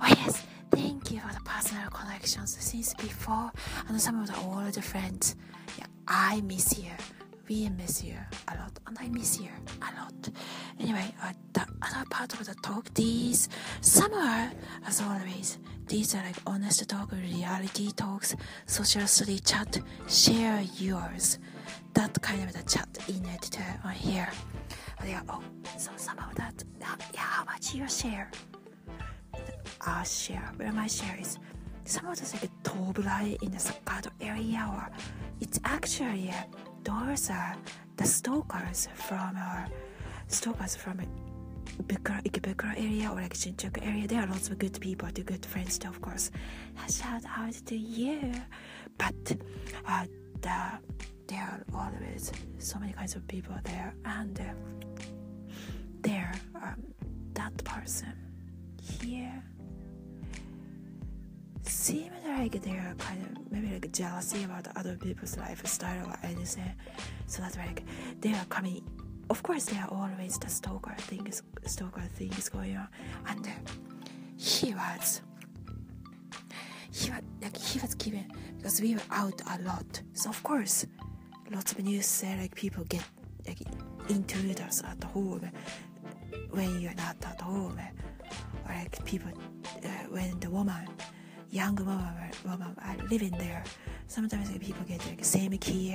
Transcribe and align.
Oh 0.00 0.06
yes, 0.08 0.42
thank 0.70 1.10
you 1.10 1.20
for 1.20 1.32
the 1.32 1.40
personal 1.44 1.88
connections 1.90 2.56
since 2.60 2.94
before 2.94 3.50
and 3.88 4.00
some 4.00 4.20
of 4.20 4.26
the 4.26 4.36
old 4.40 4.82
friends. 4.84 5.36
Yeah, 5.78 5.86
I 6.08 6.40
miss 6.42 6.78
you. 6.78 6.90
We 7.48 7.68
miss 7.68 8.02
you 8.02 8.16
a 8.48 8.56
lot, 8.56 8.72
and 8.86 8.96
I 8.98 9.08
miss 9.08 9.38
you 9.38 9.50
a 9.82 10.00
lot. 10.00 10.28
Anyway, 10.80 11.14
uh, 11.22 11.32
the 11.52 11.66
other 11.82 12.04
part 12.08 12.32
of 12.40 12.46
the 12.46 12.54
talk, 12.62 12.92
these 12.94 13.48
summer, 13.82 14.50
as 14.86 15.02
always, 15.02 15.58
these 15.86 16.14
are 16.14 16.22
like 16.22 16.36
honest 16.46 16.88
talk, 16.88 17.12
reality 17.12 17.90
talks, 17.92 18.34
social 18.66 19.06
study 19.06 19.38
chat. 19.40 19.78
Share 20.08 20.62
yours. 20.78 21.38
That 21.92 22.20
kind 22.22 22.42
of 22.44 22.52
the 22.54 22.62
chat 22.62 22.88
in 23.08 23.24
it 23.26 23.42
too 23.42 23.62
on 23.84 23.92
here. 23.92 24.30
Yeah, 25.06 25.20
oh, 25.28 25.42
so 25.76 25.90
some 25.96 26.18
of 26.18 26.34
that. 26.36 26.64
Yeah, 27.12 27.20
how 27.20 27.44
much 27.44 27.74
you 27.74 27.86
share? 27.88 28.30
Our 29.86 30.04
share, 30.04 30.50
where 30.56 30.72
my 30.72 30.86
share 30.86 31.18
is. 31.20 31.38
Some 31.84 32.06
of 32.06 32.16
the 32.18 32.38
like 32.38 32.50
top 32.62 32.98
line 33.04 33.36
in 33.42 33.50
the 33.50 33.58
Sakado 33.58 34.10
area, 34.20 34.66
or 34.72 34.88
it's 35.40 35.60
actually 35.64 36.30
uh, 36.30 36.42
those 36.82 37.28
are 37.30 37.54
the 37.96 38.04
stalkers 38.06 38.88
from 38.94 39.36
our 39.36 39.66
stalkers 40.28 40.74
from 40.76 41.00
Ikebukuro 41.88 42.74
area 42.76 43.10
or 43.10 43.16
like 43.16 43.34
Shinjuku 43.34 43.86
area. 43.86 44.06
There 44.06 44.20
are 44.20 44.26
lots 44.26 44.48
of 44.48 44.58
good 44.58 44.80
people, 44.80 45.08
good 45.10 45.44
friends, 45.44 45.78
too, 45.78 45.88
of 45.88 46.00
course. 46.00 46.30
Shout 46.90 47.22
out 47.36 47.52
to 47.66 47.76
you. 47.76 48.32
But 48.96 49.36
uh, 49.86 50.06
the, 50.40 50.56
there 51.26 51.40
are 51.40 51.64
always 51.74 52.32
so 52.58 52.78
many 52.78 52.92
kinds 52.92 53.16
of 53.16 53.26
people 53.28 53.54
there, 53.64 53.94
and 54.04 54.40
uh, 54.40 54.44
there, 56.00 56.32
um, 56.54 56.82
that 57.34 57.56
person 57.64 58.12
here 58.80 59.42
seemed 61.84 62.12
like 62.26 62.62
they're 62.62 62.94
kind 62.96 63.20
of 63.26 63.52
maybe 63.52 63.68
like 63.74 63.92
jealousy 63.92 64.42
about 64.44 64.66
other 64.74 64.96
people's 64.96 65.36
lifestyle 65.36 66.06
or 66.06 66.18
anything. 66.22 66.72
So 67.26 67.42
that's 67.42 67.58
like 67.58 67.82
they 68.22 68.32
are 68.32 68.46
coming. 68.46 68.82
Of 69.28 69.42
course, 69.42 69.66
there 69.66 69.82
are 69.82 69.92
always 69.92 70.38
the 70.38 70.48
stalker 70.48 70.94
things, 70.96 71.42
stalker 71.66 72.00
things 72.14 72.48
going 72.48 72.74
on, 72.78 72.88
and 73.28 73.46
uh, 73.46 73.50
he 74.38 74.72
was. 74.72 75.20
He 76.90 77.10
was 77.10 77.20
like 77.42 77.56
he 77.58 77.78
was 77.80 77.94
given 77.96 78.30
because 78.56 78.80
we 78.80 78.94
were 78.94 79.08
out 79.10 79.38
a 79.52 79.62
lot. 79.62 80.00
So 80.14 80.30
of 80.30 80.42
course, 80.42 80.86
lots 81.50 81.72
of 81.72 81.80
news 81.80 82.06
say 82.06 82.34
like 82.40 82.54
people 82.54 82.84
get 82.84 83.04
like 83.46 83.60
intruders 84.08 84.82
at 84.82 85.04
home 85.04 85.50
when 86.50 86.80
you're 86.80 86.94
not 86.94 87.16
at 87.26 87.42
home, 87.42 87.78
or 88.66 88.74
like 88.74 89.04
people 89.04 89.32
uh, 89.84 89.88
when 90.08 90.40
the 90.40 90.48
woman 90.48 90.88
young 91.54 91.76
woman, 91.76 92.30
woman 92.44 92.76
are 92.84 92.96
living 93.08 93.30
there. 93.38 93.62
Sometimes 94.08 94.50
people 94.58 94.84
get 94.86 95.06
like 95.06 95.24
same 95.24 95.56
key, 95.58 95.94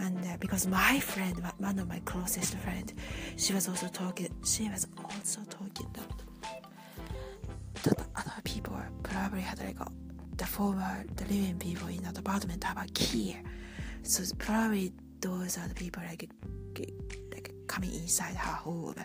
and 0.00 0.18
uh, 0.26 0.36
because 0.40 0.66
my 0.66 0.98
friend, 0.98 1.40
one 1.58 1.78
of 1.78 1.88
my 1.88 2.00
closest 2.00 2.56
friend, 2.56 2.92
she 3.36 3.54
was 3.54 3.68
also 3.68 3.86
talking. 3.86 4.28
She 4.44 4.68
was 4.68 4.86
also 5.04 5.40
talking 5.48 5.86
that, 5.94 7.84
that 7.84 8.06
other 8.16 8.40
people 8.42 8.76
probably 9.04 9.40
had 9.40 9.60
like 9.60 9.76
the 10.36 10.46
former 10.46 11.04
the 11.16 11.24
living 11.24 11.58
people 11.58 11.88
in 11.88 12.02
that 12.02 12.18
apartment 12.18 12.64
have 12.64 12.78
a 12.78 12.86
key, 12.92 13.36
so 14.02 14.22
probably 14.36 14.92
those 15.20 15.56
are 15.58 15.68
the 15.68 15.74
people 15.74 16.02
like 16.08 16.28
like 17.32 17.52
coming 17.68 17.94
inside 17.94 18.34
her 18.34 18.56
home 18.56 18.96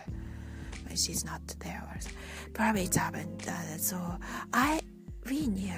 when 0.86 0.96
she's 0.96 1.24
not 1.24 1.40
there. 1.60 2.00
Probably 2.52 2.82
it 2.82 2.94
happened. 2.94 3.42
Uh, 3.48 3.78
so 3.78 3.96
I 4.52 4.80
we 5.28 5.46
knew, 5.46 5.72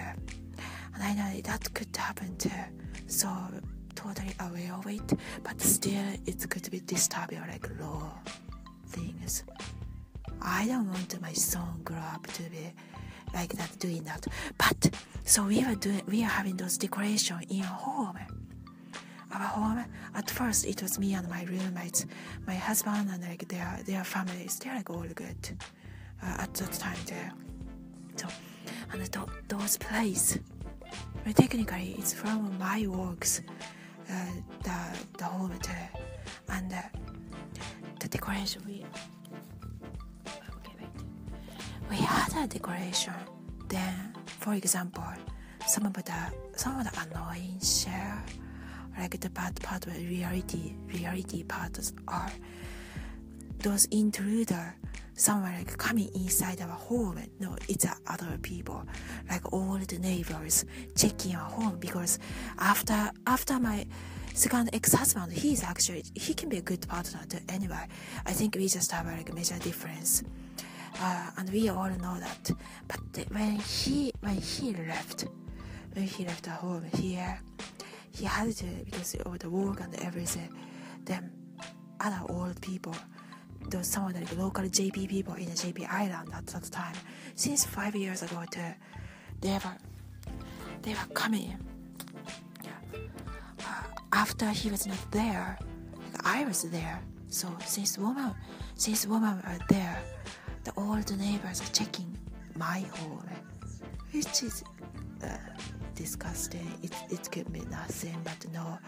and 0.94 1.02
I 1.02 1.14
know 1.14 1.40
that 1.42 1.72
could 1.74 1.94
happen 1.96 2.36
too. 2.36 2.50
So 3.06 3.28
totally 3.94 4.34
aware 4.40 4.74
of 4.74 4.86
it, 4.86 5.18
but 5.42 5.60
still 5.60 6.04
it 6.26 6.48
could 6.50 6.70
be 6.70 6.80
disturbing 6.80 7.40
like 7.40 7.68
low 7.80 8.10
things. 8.88 9.44
I 10.42 10.66
don't 10.66 10.88
want 10.88 11.20
my 11.20 11.32
son 11.32 11.80
grow 11.84 11.96
up 11.96 12.26
to 12.26 12.42
be 12.44 12.72
like 13.34 13.52
that 13.54 13.78
doing 13.78 14.02
that. 14.04 14.26
But 14.58 14.90
so 15.24 15.44
we 15.44 15.64
were 15.64 15.74
doing 15.74 16.02
we 16.06 16.22
are 16.22 16.28
having 16.28 16.56
those 16.56 16.78
decoration 16.78 17.40
in 17.48 17.62
our 17.62 17.66
home. 17.66 18.18
Our 19.32 19.40
home 19.40 19.84
at 20.14 20.30
first 20.30 20.66
it 20.66 20.82
was 20.82 20.98
me 20.98 21.14
and 21.14 21.28
my 21.28 21.44
roommates, 21.44 22.06
my 22.46 22.54
husband 22.54 23.08
and 23.12 23.22
like 23.22 23.48
their 23.48 23.80
their 23.86 24.04
families. 24.04 24.58
They're 24.58 24.74
like 24.76 24.90
all 24.90 25.04
good 25.14 25.50
uh, 26.22 26.42
at 26.42 26.54
that 26.54 26.72
time 26.72 26.98
there. 27.06 27.32
So 28.16 28.28
and 28.92 29.12
th- 29.12 29.26
those 29.48 29.76
plays. 29.76 30.38
Well, 31.24 31.34
technically, 31.34 31.96
it's 31.98 32.12
from 32.14 32.56
my 32.58 32.86
works, 32.86 33.42
uh, 34.10 34.14
the 34.62 34.78
the 35.18 35.24
home 35.24 35.58
too, 35.62 35.72
and 36.48 36.72
uh, 36.72 36.82
the 38.00 38.08
decoration 38.08 38.62
we. 38.66 38.84
Okay, 40.26 40.74
wait. 40.78 40.88
We 41.90 41.96
had 41.96 42.32
a 42.44 42.46
decoration. 42.46 43.14
Then, 43.68 44.14
for 44.40 44.54
example, 44.54 45.12
some 45.66 45.86
of 45.86 45.94
the 45.94 46.32
some 46.56 46.78
of 46.78 46.84
the 46.90 47.00
annoying 47.02 47.58
share, 47.60 48.22
like 48.98 49.18
the 49.20 49.30
bad 49.30 49.60
part 49.62 49.86
reality 49.86 50.74
reality 50.86 51.42
parts 51.42 51.92
are 52.08 52.30
those 53.58 53.86
intruder 53.86 54.74
someone 55.16 55.52
like 55.54 55.76
coming 55.78 56.08
inside 56.14 56.60
our 56.60 56.68
home. 56.68 57.20
No, 57.40 57.56
it's 57.68 57.86
other 58.06 58.38
people, 58.42 58.84
like 59.28 59.52
all 59.52 59.78
the 59.78 59.98
neighbors 59.98 60.64
checking 60.94 61.34
our 61.34 61.50
home 61.50 61.78
because 61.80 62.18
after 62.58 63.10
after 63.26 63.58
my 63.58 63.86
second 64.34 64.70
ex-husband, 64.72 65.32
he's 65.32 65.64
actually 65.64 66.04
he 66.14 66.34
can 66.34 66.48
be 66.48 66.58
a 66.58 66.62
good 66.62 66.86
partner 66.86 67.20
to 67.30 67.40
anyway. 67.48 67.86
I 68.26 68.32
think 68.32 68.54
we 68.54 68.68
just 68.68 68.92
have 68.92 69.06
like 69.06 69.30
a 69.30 69.34
major 69.34 69.58
difference. 69.58 70.22
Uh, 70.98 71.30
and 71.36 71.50
we 71.50 71.68
all 71.68 71.90
know 71.90 72.18
that. 72.20 72.50
But 72.88 73.00
when 73.30 73.56
he 73.56 74.12
when 74.20 74.36
he 74.36 74.72
left, 74.74 75.26
when 75.94 76.06
he 76.06 76.24
left 76.24 76.48
our 76.48 76.54
home 76.54 76.84
here, 76.94 77.38
he 78.12 78.24
had 78.24 78.52
to 78.56 78.66
because 78.84 79.14
of 79.14 79.38
the 79.38 79.50
work 79.50 79.80
and 79.80 79.94
everything. 80.02 80.48
Then 81.04 81.30
other 82.00 82.20
old 82.28 82.60
people 82.60 82.94
those 83.70 83.86
some 83.88 84.06
of 84.06 84.14
the 84.14 84.36
local 84.36 84.64
JP 84.64 85.08
people 85.08 85.34
in 85.34 85.46
the 85.46 85.52
JP 85.52 85.88
Island 85.90 86.30
at 86.34 86.46
that 86.46 86.64
time. 86.70 86.94
Since 87.34 87.64
five 87.66 87.94
years 87.94 88.22
ago, 88.22 88.44
too, 88.50 88.60
they 89.40 89.52
were 89.52 89.78
they 90.82 90.92
were 90.92 91.14
coming. 91.14 91.56
Uh, 92.94 93.82
after 94.12 94.48
he 94.50 94.70
was 94.70 94.86
not 94.86 94.98
there, 95.10 95.58
I 96.24 96.44
was 96.44 96.62
there. 96.70 97.00
So 97.28 97.48
since 97.64 97.98
woman, 97.98 98.34
since 98.74 99.06
woman 99.06 99.36
were 99.46 99.58
there, 99.68 99.98
the 100.64 100.72
old 100.76 101.16
neighbors 101.18 101.60
are 101.60 101.72
checking 101.72 102.16
my 102.56 102.80
home, 102.94 103.28
which 104.12 104.42
is. 104.42 104.62
Uh, 105.22 105.36
disgusting. 105.96 106.70
It, 106.82 106.94
it 107.10 107.30
could 107.32 107.52
be 107.52 107.60
nothing, 107.70 108.16
but 108.22 108.46
no, 108.52 108.78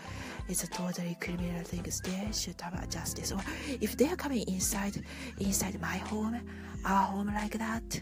it's 0.48 0.62
a 0.62 0.68
totally 0.68 1.16
criminal 1.20 1.62
thing. 1.64 1.82
They 1.82 2.32
should 2.32 2.60
have 2.60 2.80
a 2.80 2.86
justice. 2.86 3.32
Or 3.32 3.40
if 3.80 3.96
they 3.96 4.08
are 4.08 4.16
coming 4.16 4.44
inside, 4.46 5.02
inside 5.38 5.80
my 5.80 5.96
home, 5.96 6.40
our 6.84 7.04
home 7.04 7.32
like 7.34 7.58
that, 7.58 8.00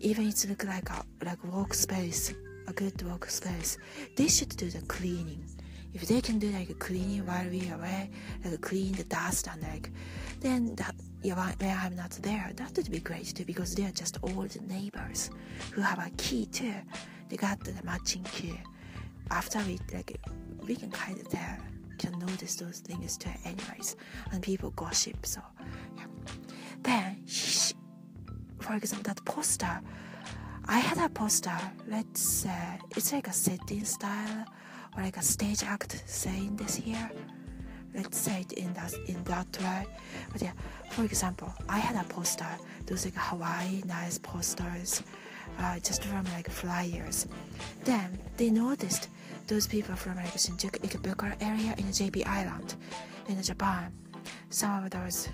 even 0.00 0.28
it's 0.28 0.46
look 0.46 0.64
like 0.64 0.88
a 0.90 1.04
like 1.24 1.42
workspace, 1.42 2.34
a 2.68 2.72
good 2.72 2.94
workspace, 2.98 3.78
they 4.16 4.28
should 4.28 4.56
do 4.56 4.70
the 4.70 4.80
cleaning. 4.86 5.44
If 5.94 6.06
they 6.06 6.20
can 6.20 6.38
do 6.38 6.50
like 6.50 6.68
a 6.68 6.74
cleaning 6.74 7.24
while 7.24 7.48
we 7.48 7.70
are 7.70 7.74
away, 7.76 8.10
like 8.44 8.60
clean 8.60 8.92
the 8.92 9.04
dust 9.04 9.48
and 9.48 9.62
like, 9.62 9.90
then 10.40 10.74
that 10.76 10.94
yeah, 11.22 11.34
when 11.58 11.76
I'm 11.76 11.96
not 11.96 12.10
there, 12.22 12.52
that 12.54 12.76
would 12.76 12.90
be 12.90 13.00
great 13.00 13.34
too 13.34 13.44
because 13.44 13.74
they 13.74 13.84
are 13.84 13.90
just 13.90 14.18
old 14.22 14.54
neighbors 14.68 15.30
who 15.72 15.80
have 15.80 15.98
a 15.98 16.10
key 16.18 16.46
too 16.46 16.74
they 17.28 17.36
got 17.36 17.60
the 17.60 17.74
matching 17.84 18.24
key. 18.24 18.58
After 19.30 19.58
we 19.60 19.78
like 19.92 20.18
we 20.66 20.76
can 20.76 20.90
kind 20.90 21.18
of 21.20 21.28
tell 21.28 21.56
can 21.98 22.18
notice 22.18 22.56
those 22.56 22.80
things 22.80 23.16
too 23.16 23.30
anyways 23.44 23.96
and 24.32 24.42
people 24.42 24.70
gossip 24.70 25.24
so 25.24 25.40
yeah. 25.96 26.04
then 26.82 27.16
she, 27.26 27.74
for 28.60 28.74
example 28.74 29.12
that 29.12 29.24
poster 29.24 29.80
I 30.66 30.78
had 30.78 30.98
a 30.98 31.08
poster 31.08 31.56
let's 31.88 32.20
say 32.20 32.78
it's 32.96 33.12
like 33.12 33.28
a 33.28 33.32
setting 33.32 33.84
style 33.84 34.44
or 34.96 35.02
like 35.02 35.16
a 35.16 35.22
stage 35.22 35.62
act 35.62 36.02
saying 36.06 36.56
this 36.56 36.74
here 36.74 37.10
let's 37.94 38.18
say 38.18 38.40
it 38.42 38.52
in 38.52 38.72
that 38.74 38.92
in 39.06 39.22
that 39.24 39.46
way 39.60 39.86
but 40.32 40.42
yeah 40.42 40.52
for 40.90 41.04
example 41.04 41.52
I 41.68 41.78
had 41.78 41.96
a 41.96 42.06
poster 42.08 42.46
those 42.86 43.04
like 43.04 43.14
Hawaii 43.14 43.82
nice 43.86 44.18
posters 44.18 45.02
uh, 45.58 45.78
just 45.80 46.04
from 46.04 46.24
like 46.34 46.50
flyers. 46.50 47.26
Then 47.84 48.18
they 48.36 48.50
noticed 48.50 49.08
those 49.46 49.66
people 49.66 49.94
from 49.94 50.16
like 50.16 50.34
Shinjuku 50.34 50.80
Ikebukuro 50.80 51.36
area 51.40 51.74
in 51.78 51.86
JB 51.86 52.26
Island 52.26 52.74
in 53.28 53.42
Japan. 53.42 53.92
Some 54.50 54.84
of 54.84 54.90
those 54.90 55.28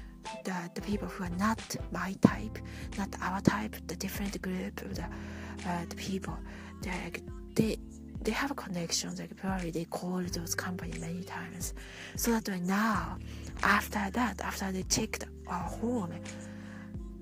the, 0.44 0.55
the 0.75 0.81
people 0.81 1.09
who 1.09 1.25
are 1.25 1.37
not 1.38 1.76
my 1.91 2.14
type, 2.20 2.59
not 2.99 3.09
our 3.23 3.41
type, 3.41 3.76
the 3.87 3.97
different 3.97 4.41
group 4.41 4.81
of 4.82 4.94
the, 4.94 5.05
uh, 5.05 5.85
the 5.88 5.97
people, 5.97 6.37
like, 6.85 7.23
they 7.55 7.79
they 8.23 8.31
have 8.31 8.55
connections. 8.55 9.19
Like 9.19 9.37
probably 9.37 9.70
they 9.70 9.85
call 9.85 10.23
those 10.23 10.55
company 10.55 10.97
many 11.00 11.25
times. 11.25 11.75
So 12.17 12.38
that 12.38 12.61
now, 12.62 13.19
after 13.62 14.11
that, 14.12 14.41
after 14.41 14.70
they 14.70 14.85
checked 14.85 15.25
our 15.49 15.59
home, 15.59 16.12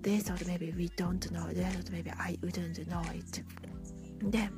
they 0.03 0.19
thought 0.19 0.47
maybe 0.47 0.73
we 0.77 0.89
don't 0.97 1.31
know. 1.31 1.47
They 1.49 1.63
thought 1.63 1.91
maybe 1.91 2.11
I 2.11 2.37
wouldn't 2.43 2.87
know 2.89 3.03
it. 3.15 3.43
And 4.21 4.33
then, 4.33 4.51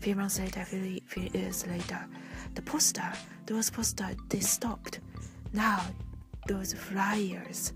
few 0.00 0.14
months 0.14 0.38
later, 0.38 0.64
few, 0.64 1.00
few 1.06 1.30
years 1.32 1.66
later, 1.66 2.06
the 2.54 2.62
poster, 2.62 3.10
those 3.46 3.70
poster, 3.70 4.08
they 4.28 4.40
stopped. 4.40 5.00
Now, 5.52 5.80
those 6.46 6.74
flyers 6.74 7.72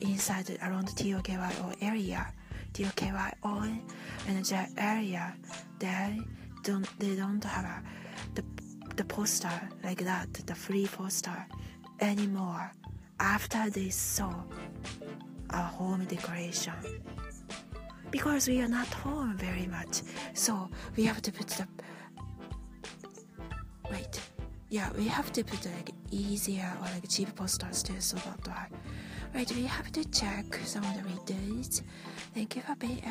inside 0.00 0.56
around 0.62 0.88
TOKYO 0.88 1.76
area, 1.80 2.32
TOKYO 2.72 3.80
and 4.26 4.44
the 4.44 4.68
area, 4.76 5.34
they 5.78 6.20
don't 6.62 6.86
they 6.98 7.14
don't 7.16 7.42
have 7.44 7.64
a, 7.64 7.82
the 8.34 8.44
the 8.96 9.04
poster 9.04 9.50
like 9.84 10.04
that, 10.04 10.32
the 10.46 10.54
free 10.54 10.86
poster 10.86 11.46
anymore. 12.00 12.72
After 13.20 13.68
they 13.70 13.88
saw 13.90 14.32
our 15.50 15.64
home 15.64 16.04
decoration, 16.04 16.74
because 18.10 18.48
we 18.48 18.60
are 18.60 18.68
not 18.68 18.86
home 18.88 19.36
very 19.36 19.66
much, 19.66 20.02
so 20.34 20.68
we 20.96 21.04
have 21.04 21.20
to 21.22 21.32
put 21.32 21.48
the 21.48 21.66
wait. 23.90 24.20
Yeah, 24.70 24.90
we 24.96 25.08
have 25.08 25.32
to 25.32 25.44
put 25.44 25.64
like 25.64 25.90
easier 26.10 26.70
or 26.80 26.84
like 26.94 27.08
cheap 27.08 27.34
posters 27.34 27.82
too, 27.82 28.00
so 28.00 28.16
that 28.16 28.46
why. 28.46 28.66
Right, 29.34 29.50
we 29.52 29.64
have 29.64 29.90
to 29.92 30.04
check 30.10 30.58
some 30.64 30.84
of 30.84 30.94
the 30.96 31.02
readers. 31.08 31.82
Thank 32.34 32.56
you 32.56 32.62
for 32.62 32.74
being. 32.76 33.02